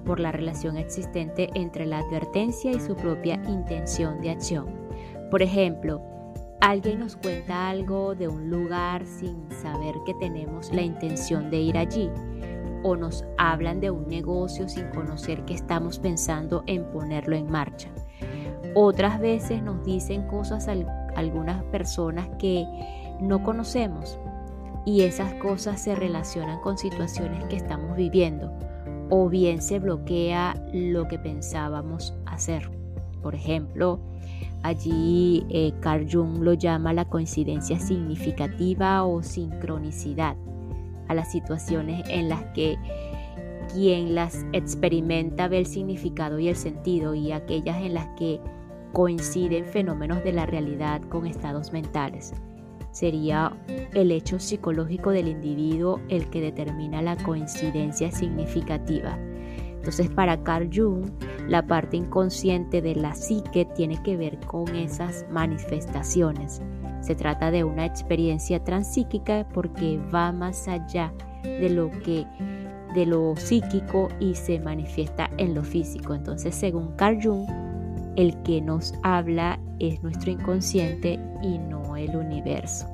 por 0.04 0.20
la 0.20 0.32
relación 0.32 0.76
existente 0.76 1.50
entre 1.54 1.86
la 1.86 1.98
advertencia 1.98 2.70
y 2.70 2.80
su 2.80 2.94
propia 2.94 3.34
intención 3.48 4.20
de 4.20 4.30
acción. 4.30 4.66
Por 5.30 5.42
ejemplo, 5.42 6.00
alguien 6.60 7.00
nos 7.00 7.16
cuenta 7.16 7.68
algo 7.68 8.14
de 8.14 8.28
un 8.28 8.50
lugar 8.50 9.04
sin 9.06 9.50
saber 9.62 9.94
que 10.06 10.14
tenemos 10.14 10.72
la 10.72 10.82
intención 10.82 11.50
de 11.50 11.60
ir 11.60 11.76
allí 11.76 12.10
o 12.84 12.94
nos 12.96 13.24
hablan 13.38 13.80
de 13.80 13.90
un 13.90 14.06
negocio 14.06 14.68
sin 14.68 14.86
conocer 14.90 15.44
que 15.46 15.54
estamos 15.54 15.98
pensando 15.98 16.62
en 16.66 16.84
ponerlo 16.84 17.34
en 17.34 17.50
marcha. 17.50 17.88
Otras 18.76 19.18
veces 19.18 19.62
nos 19.62 19.84
dicen 19.84 20.28
cosas 20.28 20.68
algunas 21.16 21.64
personas 21.64 22.28
que 22.38 22.66
no 23.20 23.42
conocemos 23.42 24.18
y 24.84 25.00
esas 25.02 25.32
cosas 25.34 25.80
se 25.80 25.94
relacionan 25.94 26.60
con 26.60 26.76
situaciones 26.76 27.42
que 27.44 27.56
estamos 27.56 27.96
viviendo 27.96 28.52
o 29.08 29.28
bien 29.28 29.62
se 29.62 29.78
bloquea 29.78 30.54
lo 30.72 31.08
que 31.08 31.18
pensábamos 31.18 32.14
hacer. 32.26 32.70
Por 33.22 33.34
ejemplo, 33.34 34.00
allí 34.62 35.46
eh, 35.48 35.72
Carl 35.80 36.06
Jung 36.10 36.42
lo 36.42 36.52
llama 36.52 36.92
la 36.92 37.06
coincidencia 37.06 37.78
significativa 37.78 39.04
o 39.04 39.22
sincronicidad 39.22 40.36
a 41.08 41.14
las 41.14 41.30
situaciones 41.30 42.08
en 42.08 42.28
las 42.28 42.44
que 42.54 42.76
quien 43.72 44.14
las 44.14 44.44
experimenta 44.52 45.48
ve 45.48 45.58
el 45.58 45.66
significado 45.66 46.38
y 46.38 46.48
el 46.48 46.56
sentido 46.56 47.14
y 47.14 47.32
aquellas 47.32 47.78
en 47.78 47.94
las 47.94 48.06
que 48.16 48.40
coinciden 48.92 49.64
fenómenos 49.64 50.22
de 50.22 50.32
la 50.32 50.46
realidad 50.46 51.02
con 51.02 51.26
estados 51.26 51.72
mentales. 51.72 52.32
Sería 52.92 53.52
el 53.92 54.12
hecho 54.12 54.38
psicológico 54.38 55.10
del 55.10 55.26
individuo 55.26 56.00
el 56.08 56.30
que 56.30 56.40
determina 56.40 57.02
la 57.02 57.16
coincidencia 57.16 58.12
significativa. 58.12 59.18
Entonces 59.84 60.08
para 60.08 60.42
Carl 60.44 60.70
Jung, 60.72 61.10
la 61.48 61.66
parte 61.66 61.96
inconsciente 61.96 62.82
de 62.82 62.94
la 62.94 63.14
psique 63.14 63.64
tiene 63.74 64.02
que 64.02 64.16
ver 64.16 64.38
con 64.40 64.74
esas 64.74 65.26
manifestaciones 65.30 66.60
se 67.04 67.14
trata 67.14 67.50
de 67.50 67.64
una 67.64 67.84
experiencia 67.84 68.64
transpsíquica 68.64 69.46
porque 69.52 70.00
va 70.12 70.32
más 70.32 70.68
allá 70.68 71.12
de 71.42 71.68
lo 71.68 71.90
que 71.90 72.26
de 72.94 73.04
lo 73.06 73.34
psíquico 73.36 74.08
y 74.20 74.34
se 74.36 74.60
manifiesta 74.60 75.28
en 75.36 75.52
lo 75.52 75.64
físico. 75.64 76.14
Entonces, 76.14 76.54
según 76.54 76.92
Carl 76.92 77.18
Jung, 77.20 77.44
el 78.16 78.40
que 78.44 78.60
nos 78.60 78.94
habla 79.02 79.58
es 79.80 80.00
nuestro 80.02 80.30
inconsciente 80.30 81.18
y 81.42 81.58
no 81.58 81.96
el 81.96 82.16
universo. 82.16 82.93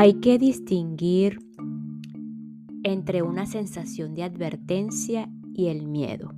Hay 0.00 0.20
que 0.20 0.38
distinguir 0.38 1.40
entre 2.84 3.22
una 3.22 3.46
sensación 3.46 4.14
de 4.14 4.22
advertencia 4.22 5.28
y 5.52 5.66
el 5.66 5.88
miedo. 5.88 6.32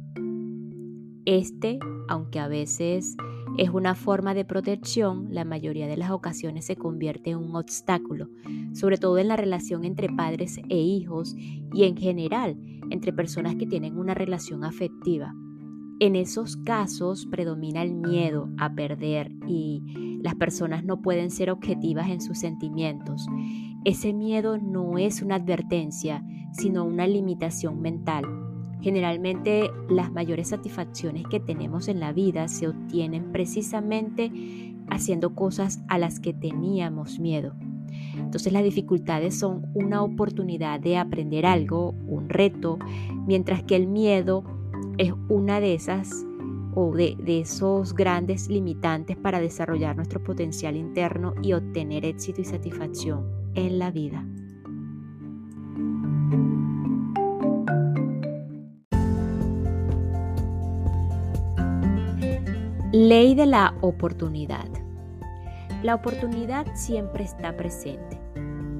Este, 1.26 1.78
aunque 2.08 2.38
a 2.38 2.48
veces 2.48 3.18
es 3.58 3.68
una 3.68 3.94
forma 3.94 4.32
de 4.32 4.46
protección, 4.46 5.26
la 5.30 5.44
mayoría 5.44 5.88
de 5.88 5.98
las 5.98 6.10
ocasiones 6.10 6.64
se 6.64 6.76
convierte 6.76 7.32
en 7.32 7.36
un 7.36 7.54
obstáculo, 7.54 8.30
sobre 8.72 8.96
todo 8.96 9.18
en 9.18 9.28
la 9.28 9.36
relación 9.36 9.84
entre 9.84 10.08
padres 10.08 10.58
e 10.70 10.78
hijos 10.78 11.36
y 11.36 11.84
en 11.84 11.98
general 11.98 12.56
entre 12.88 13.12
personas 13.12 13.56
que 13.56 13.66
tienen 13.66 13.98
una 13.98 14.14
relación 14.14 14.64
afectiva. 14.64 15.34
En 15.98 16.16
esos 16.16 16.56
casos 16.56 17.26
predomina 17.26 17.82
el 17.82 17.92
miedo 17.92 18.48
a 18.56 18.74
perder 18.74 19.32
y 19.46 19.82
las 20.22 20.34
personas 20.34 20.84
no 20.84 21.00
pueden 21.00 21.30
ser 21.30 21.50
objetivas 21.50 22.08
en 22.10 22.20
sus 22.20 22.38
sentimientos. 22.38 23.26
Ese 23.84 24.12
miedo 24.12 24.58
no 24.58 24.98
es 24.98 25.22
una 25.22 25.36
advertencia, 25.36 26.24
sino 26.52 26.84
una 26.84 27.06
limitación 27.06 27.80
mental. 27.80 28.24
Generalmente 28.80 29.70
las 29.88 30.12
mayores 30.12 30.48
satisfacciones 30.48 31.24
que 31.30 31.40
tenemos 31.40 31.88
en 31.88 32.00
la 32.00 32.12
vida 32.12 32.48
se 32.48 32.68
obtienen 32.68 33.32
precisamente 33.32 34.30
haciendo 34.88 35.34
cosas 35.34 35.82
a 35.88 35.98
las 35.98 36.20
que 36.20 36.32
teníamos 36.32 37.18
miedo. 37.18 37.54
Entonces 38.16 38.52
las 38.52 38.64
dificultades 38.64 39.38
son 39.38 39.66
una 39.74 40.02
oportunidad 40.02 40.80
de 40.80 40.96
aprender 40.96 41.46
algo, 41.46 41.94
un 42.06 42.28
reto, 42.28 42.78
mientras 43.26 43.62
que 43.62 43.76
el 43.76 43.86
miedo 43.86 44.44
es 44.98 45.12
una 45.28 45.60
de 45.60 45.74
esas 45.74 46.26
o 46.74 46.92
de, 46.92 47.16
esos 47.26 47.94
grandes 47.94 48.48
limitantes 48.48 49.16
para 49.16 49.40
desarrollar 49.40 49.96
nuestro 49.96 50.22
potencial 50.22 50.76
interno 50.76 51.34
y 51.42 51.52
obtener 51.52 52.04
éxito 52.04 52.40
y 52.40 52.44
satisfacción 52.44 53.26
en 53.54 53.78
la 53.78 53.90
vida. 53.90 54.24
Ley 62.92 63.34
de 63.34 63.46
la 63.46 63.76
oportunidad. 63.82 64.68
La 65.82 65.94
oportunidad 65.94 66.66
siempre 66.74 67.24
está 67.24 67.56
presente. 67.56 68.18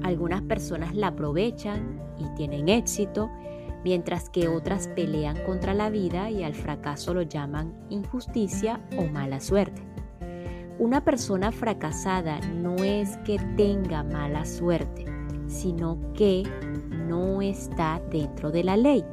Algunas 0.03 0.41
personas 0.41 0.93
la 0.93 1.07
aprovechan 1.07 1.99
y 2.17 2.25
tienen 2.35 2.67
éxito, 2.69 3.29
mientras 3.83 4.29
que 4.29 4.47
otras 4.47 4.87
pelean 4.89 5.37
contra 5.45 5.73
la 5.73 5.89
vida 5.89 6.29
y 6.29 6.43
al 6.43 6.53
fracaso 6.53 7.13
lo 7.13 7.21
llaman 7.21 7.73
injusticia 7.89 8.79
o 8.97 9.03
mala 9.05 9.39
suerte. 9.39 9.81
Una 10.79 11.03
persona 11.03 11.51
fracasada 11.51 12.39
no 12.39 12.75
es 12.77 13.17
que 13.17 13.37
tenga 13.55 14.03
mala 14.03 14.45
suerte, 14.45 15.05
sino 15.47 15.97
que 16.13 16.43
no 17.07 17.41
está 17.41 18.01
dentro 18.09 18.51
de 18.51 18.63
la 18.63 18.77
ley, 18.77 19.03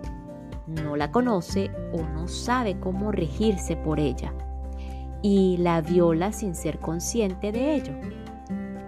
no 0.67 0.97
la 0.97 1.11
conoce 1.11 1.71
o 1.93 2.03
no 2.03 2.29
sabe 2.29 2.79
cómo 2.79 3.13
regirse 3.13 3.77
por 3.77 4.01
ella 4.01 4.33
y 5.23 5.57
la 5.59 5.81
viola 5.81 6.33
sin 6.33 6.55
ser 6.55 6.79
consciente 6.79 7.53
de 7.53 7.75
ello. 7.75 7.93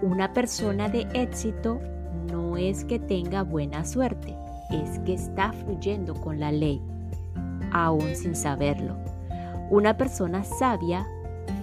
Una 0.02 0.32
persona 0.32 0.88
de 0.88 1.06
éxito 1.12 1.80
no 2.30 2.56
es 2.56 2.84
que 2.84 2.98
tenga 2.98 3.42
buena 3.42 3.84
suerte, 3.84 4.36
es 4.72 4.98
que 5.00 5.14
está 5.14 5.52
fluyendo 5.52 6.14
con 6.14 6.40
la 6.40 6.52
ley, 6.52 6.80
aún 7.72 8.14
sin 8.14 8.34
saberlo. 8.34 8.96
Una 9.70 9.96
persona 9.96 10.44
sabia 10.44 11.06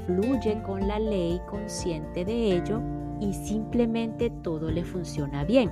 fluye 0.06 0.62
con 0.64 0.88
la 0.88 1.00
ley 1.00 1.42
consciente 1.50 2.24
de 2.26 2.56
ello 2.58 2.82
y 3.20 3.34
simplemente 3.34 4.30
todo 4.30 4.72
le 4.72 4.84
funciona 4.84 5.44
bien. 5.44 5.72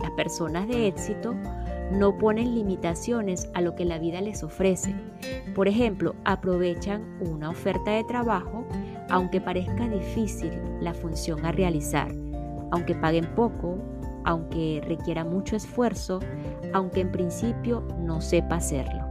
Las 0.00 0.10
personas 0.12 0.66
de 0.68 0.86
éxito 0.86 1.34
no 1.92 2.16
ponen 2.18 2.54
limitaciones 2.54 3.48
a 3.54 3.60
lo 3.60 3.74
que 3.74 3.84
la 3.84 3.98
vida 3.98 4.20
les 4.20 4.42
ofrece. 4.42 4.94
Por 5.54 5.68
ejemplo, 5.68 6.14
aprovechan 6.24 7.02
una 7.20 7.50
oferta 7.50 7.92
de 7.92 8.04
trabajo 8.04 8.64
aunque 9.10 9.40
parezca 9.40 9.88
difícil 9.88 10.50
la 10.80 10.94
función 10.94 11.44
a 11.44 11.52
realizar, 11.52 12.08
aunque 12.70 12.94
paguen 12.94 13.26
poco, 13.34 13.78
aunque 14.24 14.82
requiera 14.86 15.24
mucho 15.24 15.56
esfuerzo, 15.56 16.20
aunque 16.72 17.00
en 17.00 17.12
principio 17.12 17.86
no 17.98 18.20
sepa 18.20 18.56
hacerlo. 18.56 19.04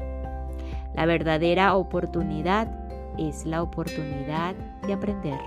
La 0.96 1.06
verdadera 1.06 1.76
oportunidad 1.76 2.70
es 3.18 3.46
la 3.46 3.62
oportunidad 3.62 4.56
de 4.86 4.94
aprender. 4.94 5.40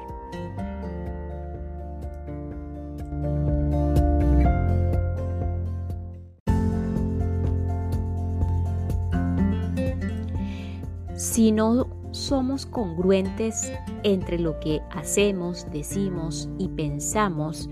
Si 11.17 11.51
no 11.51 11.96
somos 12.27 12.67
congruentes 12.67 13.73
entre 14.03 14.41
lo 14.41 14.59
que 14.59 14.83
hacemos, 14.91 15.65
decimos 15.71 16.49
y 16.59 16.67
pensamos, 16.67 17.71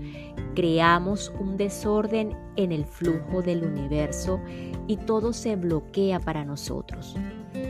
creamos 0.55 1.33
un 1.41 1.57
desorden 1.57 2.37
en 2.55 2.71
el 2.71 2.85
flujo 2.85 3.41
del 3.41 3.65
universo 3.65 4.39
y 4.87 4.95
todo 4.95 5.33
se 5.33 5.57
bloquea 5.57 6.21
para 6.21 6.45
nosotros. 6.45 7.17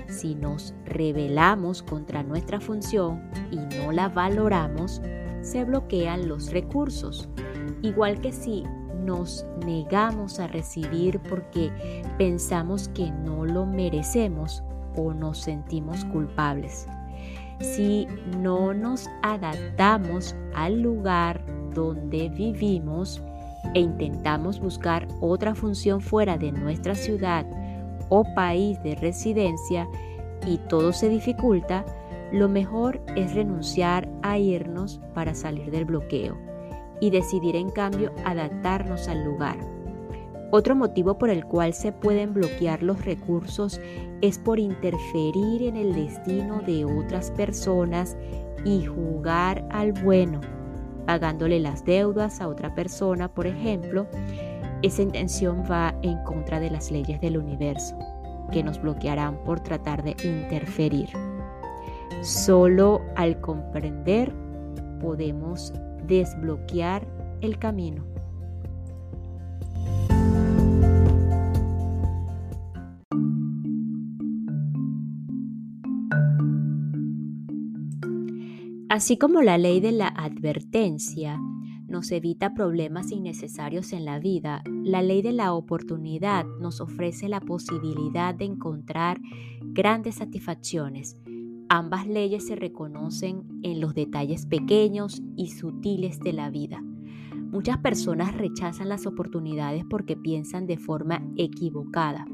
Si 0.08 0.36
nos 0.36 0.76
rebelamos 0.86 1.82
contra 1.82 2.22
nuestra 2.22 2.60
función 2.60 3.32
y 3.50 3.58
no 3.78 3.92
la 3.92 4.08
valoramos, 4.08 5.02
se 5.42 5.64
bloquean 5.66 6.28
los 6.28 6.52
recursos. 6.52 7.28
Igual 7.82 8.22
que 8.22 8.32
si 8.32 8.64
nos 9.04 9.44
negamos 9.66 10.40
a 10.40 10.46
recibir 10.46 11.20
porque 11.22 11.72
pensamos 12.20 12.90
que 12.90 13.10
no 13.10 13.44
lo 13.44 13.66
merecemos, 13.66 14.62
o 14.96 15.14
nos 15.14 15.40
sentimos 15.40 16.06
culpables. 16.06 16.88
Si 17.60 18.08
no 18.38 18.74
nos 18.74 19.10
adaptamos 19.24 20.36
al 20.54 20.82
lugar 20.82 21.42
donde 21.74 22.30
vivimos 22.30 23.22
e 23.74 23.80
intentamos 23.80 24.60
buscar 24.60 25.08
otra 25.22 25.56
función 25.56 26.02
fuera 26.02 26.38
de 26.38 26.52
nuestra 26.52 26.96
ciudad 26.96 27.46
o 28.10 28.24
país 28.36 28.82
de 28.84 28.96
residencia 28.96 29.88
y 30.46 30.58
todo 30.70 30.94
se 30.94 31.10
dificulta, 31.10 31.86
lo 32.32 32.50
mejor 32.50 33.02
es 33.16 33.34
renunciar 33.34 34.08
a 34.22 34.38
irnos 34.38 35.00
para 35.14 35.34
salir 35.34 35.72
del 35.72 35.86
bloqueo 35.86 36.38
y 37.00 37.10
decidir 37.10 37.56
en 37.56 37.70
cambio 37.72 38.12
adaptarnos 38.26 39.08
al 39.08 39.24
lugar 39.24 39.75
otro 40.56 40.74
motivo 40.74 41.18
por 41.18 41.30
el 41.30 41.46
cual 41.46 41.74
se 41.74 41.92
pueden 41.92 42.34
bloquear 42.34 42.82
los 42.82 43.04
recursos 43.04 43.82
es 44.22 44.40
por 44.40 44.58
interferir 44.58 45.64
en 45.64 45.76
el 45.76 45.94
destino 45.94 46.62
de 46.62 46.86
otras 46.86 47.30
personas 47.32 48.16
y 48.64 48.86
jugar 48.86 49.68
al 49.70 49.92
bueno, 49.92 50.40
pagándole 51.06 51.60
las 51.60 51.84
deudas 51.84 52.40
a 52.40 52.48
otra 52.48 52.74
persona, 52.74 53.28
por 53.28 53.48
ejemplo. 53.48 54.08
Esa 54.82 55.02
intención 55.02 55.64
va 55.70 55.94
en 56.04 56.24
contra 56.24 56.62
de 56.62 56.72
las 56.72 56.90
leyes 56.90 57.20
del 57.20 57.38
universo, 57.38 57.98
que 58.54 58.64
nos 58.64 58.82
bloquearán 58.82 59.38
por 59.44 59.60
tratar 59.60 60.04
de 60.04 60.16
interferir. 60.24 61.10
Solo 62.22 63.02
al 63.18 63.42
comprender 63.42 64.32
podemos 65.02 65.74
desbloquear 66.08 67.06
el 67.42 67.60
camino. 67.60 68.15
Así 78.96 79.18
como 79.18 79.42
la 79.42 79.58
ley 79.58 79.82
de 79.82 79.92
la 79.92 80.08
advertencia 80.08 81.38
nos 81.86 82.14
evita 82.14 82.54
problemas 82.54 83.12
innecesarios 83.12 83.92
en 83.92 84.06
la 84.06 84.20
vida, 84.20 84.64
la 84.86 85.02
ley 85.02 85.22
de 85.22 85.34
la 85.34 85.52
oportunidad 85.52 86.46
nos 86.62 86.80
ofrece 86.80 87.28
la 87.28 87.42
posibilidad 87.42 88.34
de 88.34 88.46
encontrar 88.46 89.20
grandes 89.60 90.16
satisfacciones. 90.16 91.18
Ambas 91.68 92.08
leyes 92.08 92.48
se 92.48 92.56
reconocen 92.56 93.44
en 93.64 93.82
los 93.82 93.96
detalles 93.96 94.46
pequeños 94.46 95.22
y 95.36 95.50
sutiles 95.50 96.22
de 96.22 96.32
la 96.32 96.50
vida. 96.50 96.82
Muchas 97.52 97.80
personas 97.80 98.34
rechazan 98.38 98.88
las 98.88 99.06
oportunidades 99.06 99.84
porque 99.90 100.16
piensan 100.16 100.68
de 100.68 100.78
forma 100.78 101.22
equivocada. 101.36 102.26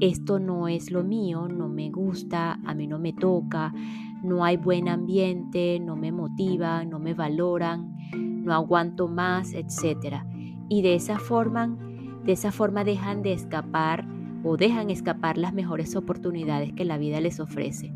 Esto 0.00 0.38
no 0.38 0.66
es 0.66 0.90
lo 0.90 1.04
mío, 1.04 1.46
no 1.46 1.68
me 1.68 1.90
gusta, 1.90 2.54
a 2.64 2.74
mí 2.74 2.86
no 2.86 2.98
me 2.98 3.12
toca, 3.12 3.74
no 4.22 4.44
hay 4.44 4.56
buen 4.56 4.88
ambiente, 4.88 5.80
no 5.80 5.96
me 5.96 6.12
motivan, 6.12 6.90
no 6.90 6.98
me 6.98 7.14
valoran, 7.14 7.96
no 8.44 8.52
aguanto 8.52 9.08
más, 9.08 9.54
etc. 9.54 10.22
Y 10.68 10.82
de 10.82 10.94
esa 10.94 11.18
forma, 11.18 11.76
de 12.24 12.32
esa 12.32 12.52
forma 12.52 12.84
dejan 12.84 13.22
de 13.22 13.32
escapar 13.32 14.06
o 14.42 14.56
dejan 14.56 14.90
escapar 14.90 15.36
las 15.36 15.52
mejores 15.52 15.96
oportunidades 15.96 16.72
que 16.72 16.84
la 16.84 16.98
vida 16.98 17.20
les 17.20 17.40
ofrece. 17.40 17.92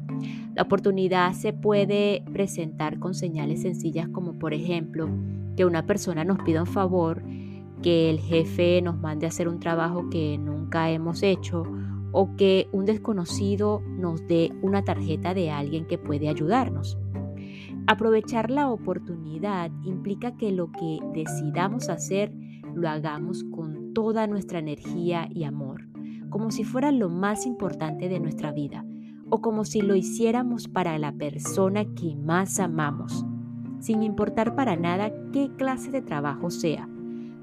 La 0.55 0.63
oportunidad 0.63 1.33
se 1.33 1.53
puede 1.53 2.23
presentar 2.33 2.99
con 2.99 3.15
señales 3.15 3.63
sencillas 3.63 4.09
como 4.09 4.39
por 4.39 4.55
ejemplo 4.55 5.09
que 5.57 5.65
una 5.65 5.87
persona 5.87 6.25
nos 6.25 6.39
pida 6.41 6.61
un 6.61 6.67
favor, 6.67 7.23
que 7.83 8.11
el 8.11 8.21
jefe 8.21 8.81
nos 8.83 8.99
mande 8.99 9.27
a 9.27 9.29
hacer 9.29 9.49
un 9.49 9.61
trabajo 9.61 10.09
que 10.11 10.39
nunca 10.39 10.91
hemos 10.91 11.23
hecho 11.23 11.65
o 12.15 12.37
que 12.37 12.69
un 12.73 12.87
desconocido 12.87 13.83
nos 13.99 14.27
dé 14.29 14.53
una 14.63 14.85
tarjeta 14.85 15.35
de 15.35 15.51
alguien 15.51 15.85
que 15.85 15.99
puede 15.99 16.29
ayudarnos. 16.29 16.97
Aprovechar 17.89 18.51
la 18.51 18.71
oportunidad 18.71 19.71
implica 19.83 20.37
que 20.37 20.53
lo 20.53 20.71
que 20.71 21.01
decidamos 21.13 21.91
hacer 21.91 22.33
lo 22.73 22.89
hagamos 22.89 23.45
con 23.45 23.93
toda 23.93 24.29
nuestra 24.29 24.61
energía 24.61 25.29
y 25.35 25.43
amor, 25.43 25.89
como 26.31 26.53
si 26.53 26.63
fuera 26.63 26.93
lo 26.93 27.11
más 27.11 27.47
importante 27.47 28.09
de 28.09 28.21
nuestra 28.21 28.53
vida 28.53 28.85
o 29.29 29.41
como 29.41 29.65
si 29.65 29.83
lo 29.83 29.97
hiciéramos 29.97 30.69
para 30.69 30.97
la 30.99 31.13
persona 31.13 31.85
que 31.85 32.15
más 32.15 32.61
amamos, 32.61 33.27
sin 33.81 34.05
importar 34.05 34.55
para 34.55 34.77
nada 34.77 35.13
qué 35.33 35.51
clase 35.57 35.91
de 35.91 36.01
trabajo 36.01 36.51
sea, 36.51 36.89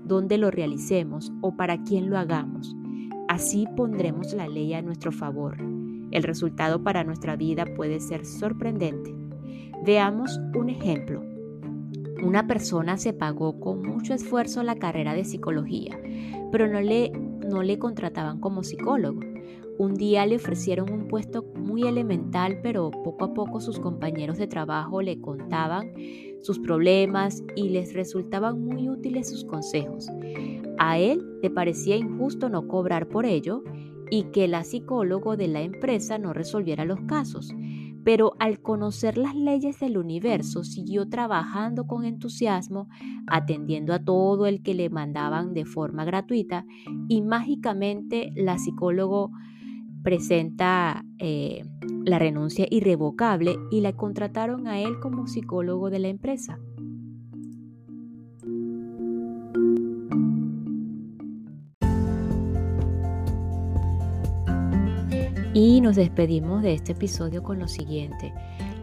dónde 0.05 0.38
lo 0.38 0.49
realicemos 0.49 1.34
o 1.41 1.57
para 1.57 1.84
quién 1.84 2.10
lo 2.10 2.17
hagamos. 2.17 2.75
Así 3.32 3.65
pondremos 3.78 4.34
la 4.34 4.50
ley 4.50 4.74
a 4.74 4.82
nuestro 4.82 5.13
favor. 5.13 5.56
El 6.12 6.22
resultado 6.22 6.84
para 6.84 7.06
nuestra 7.06 7.38
vida 7.38 7.63
puede 7.78 8.02
ser 8.02 8.26
sorprendente. 8.26 9.15
Veamos 9.86 10.38
un 10.54 10.70
ejemplo. 10.70 11.24
Una 12.22 12.46
persona 12.46 12.98
se 12.98 13.13
pagó 13.13 13.58
con 13.58 13.84
mucho 13.84 14.13
esfuerzo 14.13 14.63
la 14.63 14.76
carrera 14.76 15.13
de 15.13 15.24
psicología, 15.24 15.98
pero 16.52 16.67
no 16.67 16.82
le, 16.82 17.10
no 17.12 17.63
le 17.63 17.80
contrataban 17.80 18.41
como 18.41 18.63
psicólogo. 18.63 19.22
Un 19.78 19.94
día 19.94 20.26
le 20.26 20.36
ofrecieron 20.36 20.91
un 20.91 21.08
puesto 21.08 21.46
muy 21.56 21.84
elemental, 21.84 22.60
pero 22.62 22.91
poco 22.91 23.24
a 23.24 23.34
poco 23.34 23.62
sus 23.62 23.80
compañeros 23.80 24.39
de 24.39 24.48
trabajo 24.48 25.02
le 25.02 25.22
contaban 25.22 25.94
sus 26.41 26.60
problemas 26.60 27.43
y 27.56 27.69
les 27.69 27.93
resultaban 27.93 28.63
muy 28.63 28.89
útiles 28.89 29.30
sus 29.30 29.45
consejos. 29.45 30.08
A 30.77 30.97
él 30.97 31.23
le 31.41 31.49
parecía 31.49 31.95
injusto 31.95 32.49
no 32.49 32.67
cobrar 32.67 33.08
por 33.08 33.25
ello 33.25 33.63
y 34.10 34.23
que 34.25 34.47
la 34.47 34.63
psicólogo 34.63 35.38
de 35.38 35.47
la 35.47 35.62
empresa 35.62 36.17
no 36.17 36.34
resolviera 36.34 36.86
los 36.86 36.99
casos. 37.01 37.54
Pero 38.04 38.34
al 38.39 38.60
conocer 38.62 39.17
las 39.17 39.36
leyes 39.36 39.80
del 39.80 39.97
universo, 39.97 40.63
siguió 40.63 41.08
trabajando 41.08 41.86
con 41.86 42.04
entusiasmo, 42.04 42.89
atendiendo 43.27 43.93
a 43.93 44.04
todo 44.04 44.47
el 44.47 44.63
que 44.63 44.73
le 44.73 44.89
mandaban 44.89 45.54
de 45.54 45.65
forma 45.65 46.04
gratuita 46.04 46.65
y 47.08 47.21
mágicamente 47.21 48.34
la 48.36 48.58
psicólogo 48.58 49.32
presenta 50.04 51.06
eh, 51.19 51.63
la 52.06 52.20
renuncia 52.20 52.66
irrevocable 52.70 53.56
y 53.70 53.82
la 53.82 53.94
contrataron 53.94 54.68
a 54.68 54.80
él 54.80 55.00
como 55.00 55.28
psicólogo 55.28 55.90
de 55.90 56.00
la 56.00 56.08
empresa. 56.08 56.60
Y 65.54 65.82
nos 65.82 65.98
despedimos 65.98 66.64
de 66.64 66.74
este 66.74 66.94
episodio 66.94 67.44
con 67.44 67.60
lo 67.60 67.68
siguiente. 67.68 68.34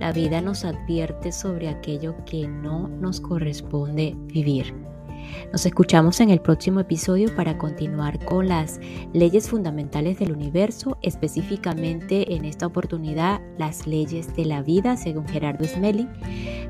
La 0.00 0.12
vida 0.12 0.42
nos 0.42 0.64
advierte 0.64 1.32
sobre 1.32 1.68
aquello 1.68 2.14
que 2.26 2.46
no 2.46 2.88
nos 2.88 3.20
corresponde 3.20 4.14
vivir. 4.26 4.74
Nos 5.52 5.64
escuchamos 5.66 6.20
en 6.20 6.30
el 6.30 6.40
próximo 6.40 6.80
episodio 6.80 7.34
para 7.34 7.58
continuar 7.58 8.24
con 8.24 8.48
las 8.48 8.80
leyes 9.12 9.48
fundamentales 9.48 10.18
del 10.18 10.32
universo, 10.32 10.98
específicamente 11.02 12.34
en 12.34 12.44
esta 12.44 12.66
oportunidad 12.66 13.40
las 13.58 13.86
leyes 13.86 14.34
de 14.36 14.44
la 14.44 14.62
vida, 14.62 14.96
según 14.96 15.26
Gerardo 15.28 15.64
Smelling, 15.64 16.08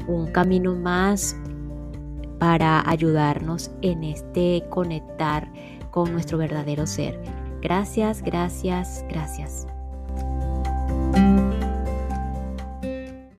un 0.07 0.31
camino 0.33 0.75
más 0.75 1.37
para 2.39 2.89
ayudarnos 2.89 3.71
en 3.83 4.05
este 4.05 4.65
conectar 4.71 5.51
con 5.91 6.13
nuestro 6.13 6.39
verdadero 6.39 6.87
ser. 6.87 7.21
Gracias, 7.61 8.23
gracias, 8.23 9.05
gracias. 9.09 9.67